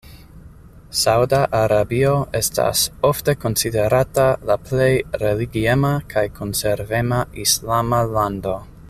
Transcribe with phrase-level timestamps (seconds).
[0.99, 4.89] Sauda Arabio estas ofte konsiderata la plej
[5.25, 8.61] religiema kaj konservema islama lando.